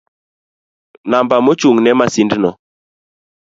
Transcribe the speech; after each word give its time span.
Namba 1.09 1.35
mochung'ne 1.45 1.91
masindno 1.99 2.49